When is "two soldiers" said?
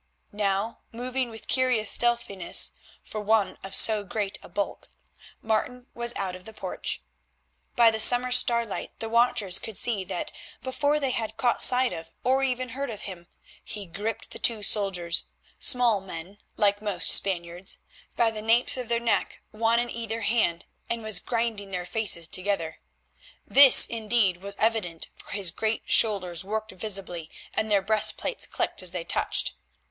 14.39-15.25